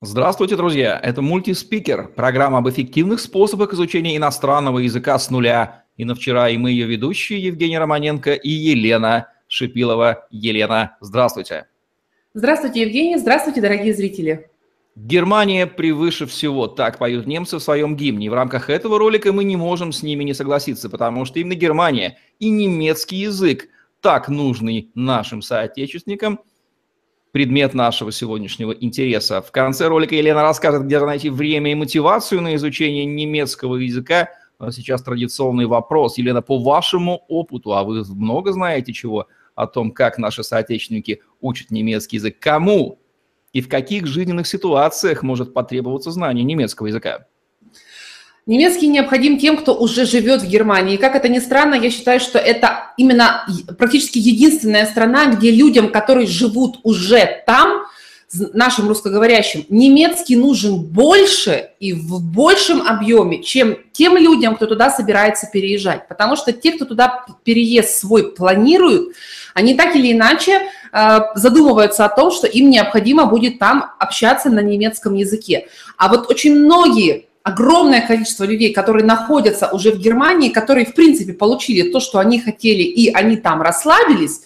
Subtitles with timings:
[0.00, 0.96] Здравствуйте, друзья!
[1.02, 5.86] Это мультиспикер, программа об эффективных способах изучения иностранного языка с нуля.
[5.96, 10.28] И на вчера и мы ее ведущие Евгений Романенко и Елена Шипилова.
[10.30, 11.66] Елена, здравствуйте!
[12.32, 13.16] Здравствуйте, Евгений!
[13.16, 14.48] Здравствуйте, дорогие зрители!
[14.94, 18.30] Германия превыше всего, так поют немцы в своем гимне.
[18.30, 22.18] В рамках этого ролика мы не можем с ними не согласиться, потому что именно Германия
[22.38, 23.66] и немецкий язык,
[24.00, 26.38] так нужный нашим соотечественникам,
[27.38, 29.40] предмет нашего сегодняшнего интереса.
[29.40, 34.30] В конце ролика Елена расскажет, где найти время и мотивацию на изучение немецкого языка.
[34.58, 36.18] Но сейчас традиционный вопрос.
[36.18, 41.70] Елена, по вашему опыту, а вы много знаете чего о том, как наши соотечественники учат
[41.70, 42.98] немецкий язык, кому
[43.52, 47.28] и в каких жизненных ситуациях может потребоваться знание немецкого языка?
[48.48, 50.94] Немецкий необходим тем, кто уже живет в Германии.
[50.94, 55.90] И как это ни странно, я считаю, что это именно практически единственная страна, где людям,
[55.90, 57.84] которые живут уже там,
[58.54, 65.46] нашим русскоговорящим, немецкий нужен больше и в большем объеме, чем тем людям, кто туда собирается
[65.52, 66.08] переезжать.
[66.08, 69.14] Потому что те, кто туда переезд свой планируют,
[69.52, 74.60] они так или иначе э, задумываются о том, что им необходимо будет там общаться на
[74.60, 75.68] немецком языке.
[75.98, 81.32] А вот очень многие огромное количество людей, которые находятся уже в Германии, которые, в принципе,
[81.32, 84.42] получили то, что они хотели, и они там расслабились,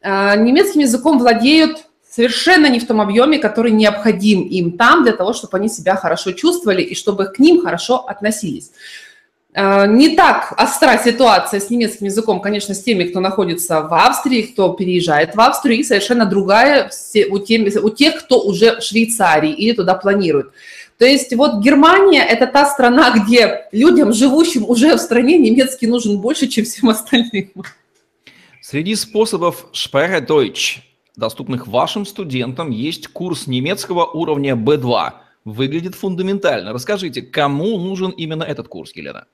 [0.00, 5.32] э, немецким языком владеют совершенно не в том объеме, который необходим им там для того,
[5.32, 8.70] чтобы они себя хорошо чувствовали и чтобы к ним хорошо относились.
[9.58, 14.42] Э, не так остра ситуация с немецким языком, конечно, с теми, кто находится в Австрии,
[14.42, 16.90] кто переезжает в Австрию, и совершенно другая
[17.28, 20.52] у, тех, кто уже в Швейцарии или туда планирует.
[20.96, 26.20] То есть вот Германия– это та страна, где людям, живущим уже в стране, немецкий нужен
[26.20, 27.50] больше, чем всем остальным.
[28.60, 30.78] Среди способов Spreche Deutsch,
[31.16, 35.12] доступных вашим студентам, есть курс немецкого уровня B2.
[35.44, 36.72] Выглядит фундаментально.
[36.72, 39.26] Расскажите, кому нужен именно этот курс, Елена?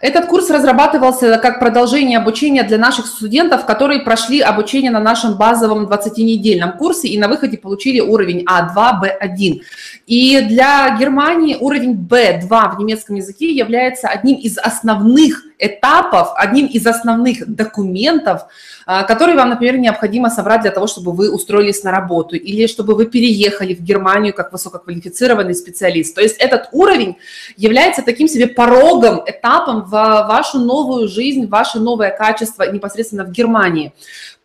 [0.00, 5.86] Этот курс разрабатывался как продолжение обучения для наших студентов, которые прошли обучение на нашем базовом
[5.86, 9.60] 20-недельном курсе и на выходе получили уровень А2, Б1.
[10.06, 16.86] И для Германии уровень Б2 в немецком языке является одним из основных этапов, одним из
[16.86, 18.42] основных документов,
[18.86, 22.94] а, которые вам, например, необходимо собрать для того, чтобы вы устроились на работу или чтобы
[22.94, 26.14] вы переехали в Германию как высококвалифицированный специалист.
[26.14, 27.16] То есть этот уровень
[27.56, 33.92] является таким себе порогом, этапом в вашу новую жизнь, ваше новое качество непосредственно в Германии.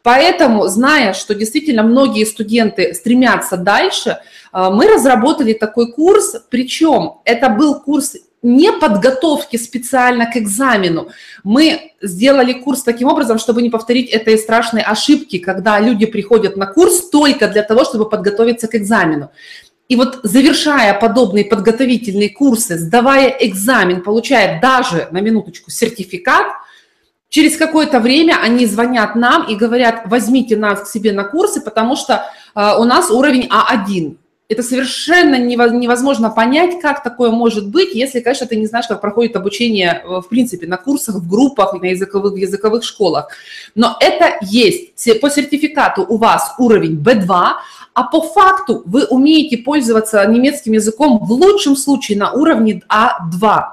[0.04, 4.20] Поэтому, зная, что действительно многие студенты стремятся дальше,
[4.52, 11.10] а, мы разработали такой курс, причем это был курс не подготовки специально к экзамену.
[11.44, 16.66] Мы сделали курс таким образом, чтобы не повторить этой страшной ошибки, когда люди приходят на
[16.66, 19.32] курс только для того, чтобы подготовиться к экзамену.
[19.90, 26.46] И вот завершая подобные подготовительные курсы, сдавая экзамен, получая даже, на минуточку, сертификат,
[27.28, 31.96] через какое-то время они звонят нам и говорят, возьмите нас к себе на курсы, потому
[31.96, 32.24] что
[32.56, 34.16] э, у нас уровень А1
[34.50, 39.36] это совершенно невозможно понять, как такое может быть, если, конечно, ты не знаешь, как проходит
[39.36, 43.30] обучение, э, в принципе, на курсах, в группах, на языковых, в языковых школах.
[43.76, 45.22] Но это есть.
[45.22, 47.52] По сертификату у вас уровень B2,
[47.94, 53.64] а по факту вы умеете пользоваться немецким языком в лучшем случае на уровне А2.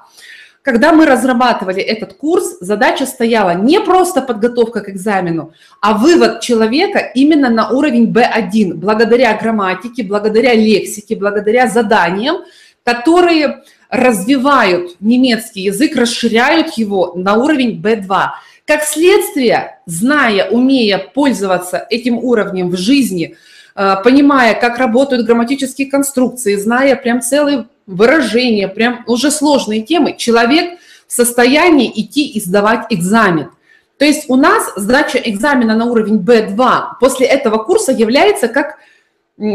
[0.67, 6.99] Когда мы разрабатывали этот курс, задача стояла не просто подготовка к экзамену, а вывод человека
[6.99, 12.39] именно на уровень B1, благодаря грамматике, благодаря лексике, благодаря заданиям,
[12.83, 18.31] которые развивают немецкий язык, расширяют его на уровень B2.
[18.67, 23.37] Как следствие, зная, умея пользоваться этим уровнем в жизни,
[23.77, 31.13] понимая, как работают грамматические конструкции, зная прям целый выражения, прям уже сложные темы, человек в
[31.13, 33.51] состоянии идти и сдавать экзамен.
[33.99, 38.79] То есть у нас сдача экзамена на уровень B2 после этого курса является как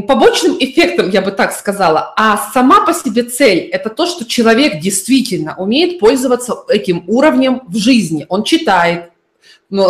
[0.08, 4.80] побочным эффектом, я бы так сказала, а сама по себе цель– это то, что человек
[4.80, 8.26] действительно умеет пользоваться этим уровнем в жизни.
[8.30, 9.12] Он читает,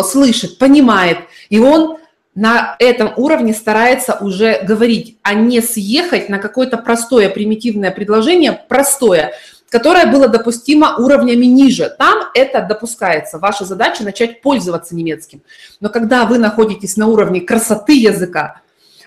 [0.04, 1.18] слышит, понимает,
[1.50, 1.98] и он
[2.34, 9.34] на этом уровне старается уже говорить, а не съехать на какое-то простое примитивное предложение, простое,
[9.68, 11.94] которое было допустимо уровнями ниже.
[11.98, 13.38] Там это допускается.
[13.38, 15.42] Ваша задача начать пользоваться немецким.
[15.80, 18.60] Но когда вы находитесь на уровне красоты языка,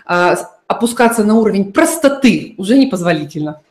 [0.05, 0.35] а,
[0.67, 3.61] опускаться на уровень простоты уже непозволительно.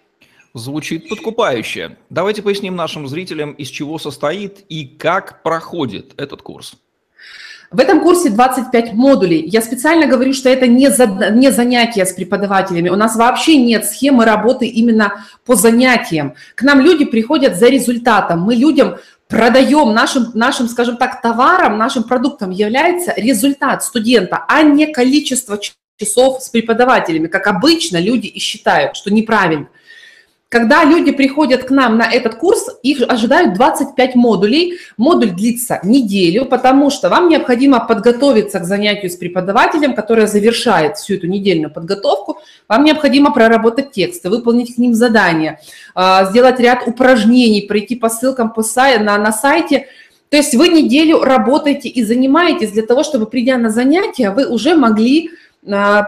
[0.53, 1.97] Звучит подкупающе.
[2.11, 6.77] Давайте поясним нашим зрителям, из чего состоит и как проходит этот курс.
[7.70, 9.44] В этом курсе 25 модулей.
[9.46, 12.88] Я специально говорю, что это не, за, не занятия с преподавателями.
[12.88, 16.34] У нас вообще нет схемы работы именно по занятиям.
[16.55, 18.40] К нам люди приходят за результатом.
[18.43, 18.96] Мы людям
[19.28, 25.58] продаем нашим, нашим, скажем так, товаром, нашим продуктом является результат студента, а не количество
[25.96, 29.69] часов с преподавателями, как обычно люди и считают, что неправильно.
[30.55, 34.79] Когда люди приходят к нам на этот курс, их ожидают 25 модулей.
[34.97, 41.15] Модуль длится неделю, потому что вам необходимо подготовиться к занятию с преподавателем, которое завершает всю
[41.15, 42.39] эту недельную подготовку.
[42.69, 45.59] Вам необходимо проработать тексты, выполнить к ним задания,
[45.97, 49.89] а, сделать ряд упражнений, пройти по ссылкам по сай, на, на сайте.
[50.29, 54.77] То есть вы неделю работаете и занимаетесь для того, чтобы, придя на занятия, вы уже
[54.77, 55.31] могли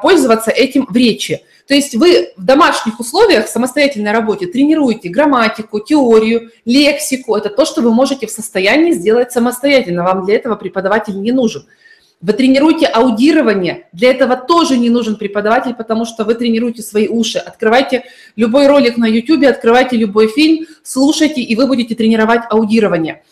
[0.02, 1.42] пользоваться этим в речи.
[1.66, 7.34] То есть вы в домашних условиях в самостоятельной работе тренируете грамматику, теорию, лексику.
[7.34, 10.04] Это то, что вы можете в состоянии сделать самостоятельно.
[10.04, 11.66] Вам для этого преподаватель не нужен.
[12.22, 17.38] Вы тренируете аудирование, для этого тоже не нужен преподаватель, потому что вы тренируете свои уши.
[17.38, 18.04] Открывайте
[18.36, 23.22] любой ролик на YouTube, открывайте любой фильм, слушайте, и вы будете тренировать аудирование.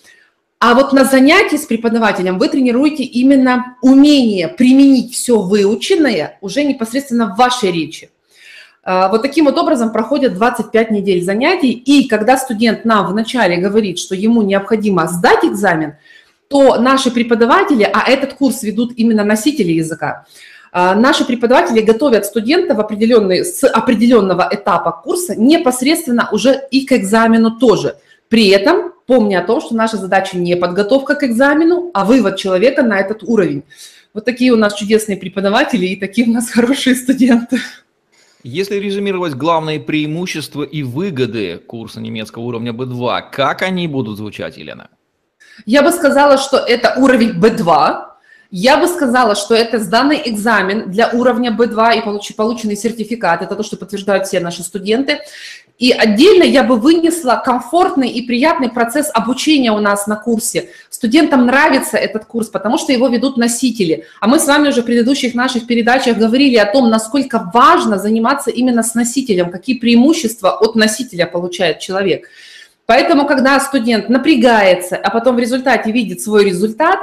[0.67, 7.27] А вот на занятии с преподавателем вы тренируете именно умение применить все выученное уже непосредственно
[7.27, 8.09] в вашей речи.
[8.83, 13.99] А, вот таким вот образом проходят 25 недель занятий, и когда студент нам вначале говорит,
[13.99, 15.97] что ему необходимо сдать экзамен,
[16.49, 20.25] то наши преподаватели, а этот курс ведут именно носители языка,
[20.73, 26.93] а, наши преподаватели готовят студента в определенный, с определенного этапа курса непосредственно уже и к
[26.93, 27.97] экзамену тоже.
[28.29, 32.83] При этом помня о том, что наша задача не подготовка к экзамену, а вывод человека
[32.83, 33.65] на этот уровень.
[34.13, 37.59] Вот такие у нас чудесные преподаватели и такие у нас хорошие студенты.
[38.43, 44.91] Если резюмировать главные преимущества и выгоды курса немецкого уровня B2, как они будут звучать, Елена?
[45.65, 48.05] Я бы сказала, что это уровень B2.
[48.51, 53.43] Я бы сказала, что это сданный экзамен для уровня B2 и полученный сертификат.
[53.43, 55.21] Это то, что подтверждают все наши студенты.
[55.79, 60.71] И отдельно я бы вынесла комфортный и приятный процесс обучения у нас на курсе.
[60.89, 64.07] Студентам нравится этот курс, потому что его ведут носители.
[64.21, 68.51] А мы с вами уже в предыдущих наших передачах говорили о том, насколько важно заниматься
[68.51, 72.29] именно с носителем, какие преимущества от носителя получает человек.
[72.87, 77.01] Поэтому, когда студент напрягается, а потом в результате видит свой результат,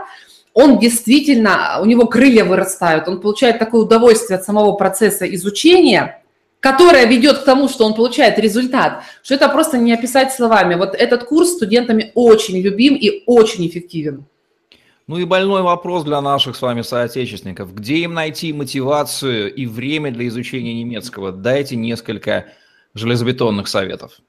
[0.54, 6.18] он действительно, у него крылья вырастают, он получает такое удовольствие от самого процесса изучения–
[6.62, 10.76] которая ведет к тому, что он получает результат, что это просто не описать словами.
[10.76, 14.26] Вот этот курс студентами очень любим и очень эффективен.
[15.08, 17.74] Ну и больной вопрос для наших с вами соотечественников.
[17.74, 21.32] Где им найти мотивацию и время для изучения немецкого?
[21.32, 22.46] Дайте несколько
[22.94, 24.20] железобетонных советов.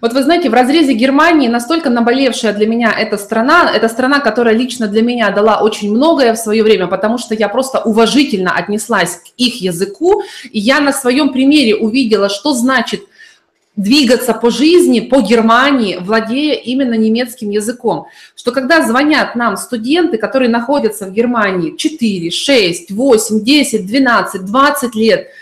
[0.00, 4.54] Вот вы знаете, в разрезе Германии настолько наболевшая для меня эта страна, это страна, которая
[4.54, 9.16] лично для меня дала очень многое в свое время, потому что я просто уважительно отнеслась
[9.16, 13.02] к их языку, и я на своем примере увидела, что значит
[13.76, 18.06] двигаться по жизни, по Германии, владея именно немецким языком.
[18.36, 24.94] Что когда звонят нам студенты, которые находятся в Германии 4, 6, 8, 10, 12, 20
[24.94, 25.28] лет–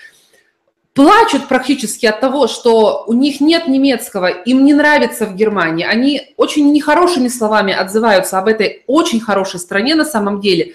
[0.95, 5.87] плачут практически от того, что у них нет немецкого, им не нравится в Германии.
[5.87, 10.75] Они очень нехорошими словами отзываются об этой очень хорошей стране на самом деле.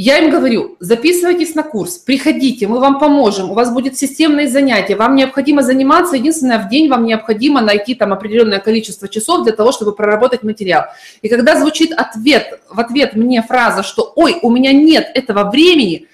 [0.00, 4.94] Я им говорю, записывайтесь на курс, приходите, мы вам поможем, у вас будет системное занятие,
[4.94, 9.72] вам необходимо заниматься, единственное, в день вам необходимо найти там определенное количество часов для того,
[9.72, 10.84] чтобы проработать материал.
[11.20, 16.06] И когда звучит ответ, в ответ мне фраза, что «Ой, у меня нет этого времени»,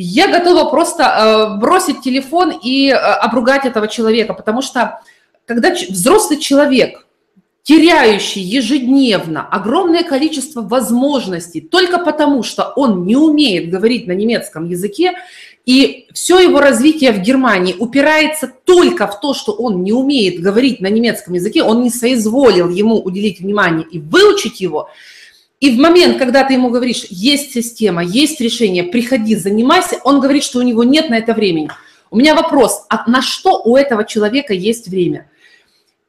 [0.00, 5.00] я готова просто э, бросить телефон и э, обругать этого человека, потому что
[5.44, 7.04] когда взрослый человек,
[7.64, 15.14] теряющий ежедневно огромное количество возможностей только потому, что он не умеет говорить на немецком языке,
[15.66, 20.80] и все его развитие в Германии упирается только в то, что он не умеет говорить
[20.80, 24.90] на немецком языке, он не соизволил ему уделить внимание и выучить его–
[25.60, 30.44] и в момент, когда ты ему говоришь, есть система, есть решение, приходи, занимайся, он говорит,
[30.44, 31.68] что у него нет на это времени.
[32.10, 35.28] У меня вопрос, а на что у этого человека есть время?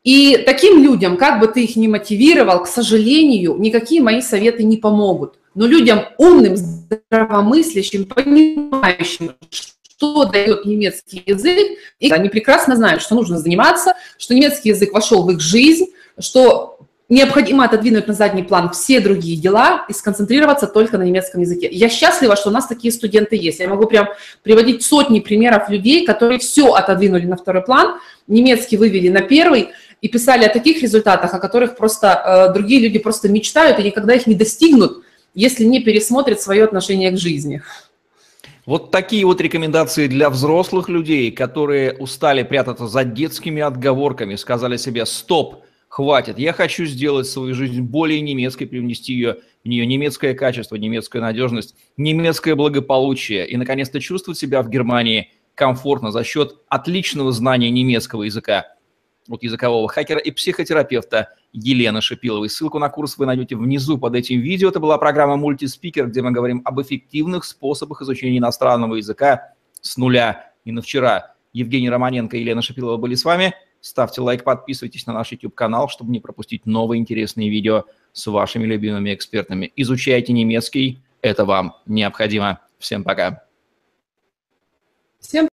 [0.04, 4.78] И таким людям, как бы ты их ни мотивировал, к сожалению, никакие мои советы не
[4.78, 5.36] помогут.
[5.56, 13.40] Но людям умным, здравомыслящим, понимающим, что дает немецкий язык, и они прекрасно знают, что нужно
[13.40, 15.88] заниматься, что немецкий язык вошел в их жизнь,
[16.18, 16.80] что
[17.10, 21.68] необходимо отодвинуть на задний план все другие дела и сконцентрироваться только на немецком языке.
[21.72, 23.60] Я счастлива, что у нас такие студенты есть.
[23.60, 24.08] Я могу прям
[24.44, 29.70] приводить сотни примеров людей, которые все отодвинули на второй план, немецкий вывели на первый
[30.02, 34.14] и писали о таких результатах, о которых просто э, другие люди просто мечтают и никогда
[34.14, 37.62] их не достигнут, если не пересмотрит свое отношение к жизни.
[38.66, 45.08] Вот такие вот рекомендации для взрослых людей, которые устали прятаться за детскими отговорками, сказали себе
[45.08, 50.76] «стоп», хватит, я хочу сделать свою жизнь более немецкой, привнести ее, в нее немецкое качество,
[50.78, 57.70] немецкая надежность, немецкое благополучие и, наконец-то, чувствовать себя в Германии комфортно за счет отличного знания
[57.70, 58.68] немецкого языка
[59.28, 62.50] от языкового хакера и психотерапевта Елены Шипиловой.
[62.50, 64.70] Ссылку на курс вы найдете внизу под этим видео.
[64.70, 70.54] Это была программа «Мультиспикер», где мы говорим об эффективных способах изучения иностранного языка с нуля.
[70.66, 73.54] И на вчера Евгений Романенко и Елена Шипилова были с вами.
[73.82, 79.14] Ставьте лайк, подписывайтесь на наш YouTube-канал, чтобы не пропустить новые интересные видео с вашими любимыми
[79.14, 79.72] экспертами.
[79.76, 82.60] Изучайте немецкий, это вам необходимо.
[82.78, 83.44] Всем пока.
[85.20, 85.50] Всем